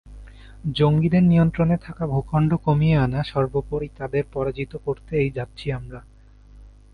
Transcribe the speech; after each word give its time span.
জঙ্গিদের 0.75 1.23
নিয়ন্ত্রণে 1.23 1.75
থাকা 1.77 2.03
ভূখণ্ড 2.07 2.51
কমিয়ে 2.65 2.97
আনা 2.97 3.21
সর্বোপরি 3.31 3.87
তাদের 3.99 4.23
পরাজিত 4.33 4.71
করতেই 4.85 5.29
যাচ্ছি 5.37 5.67
আমরা। 5.71 5.99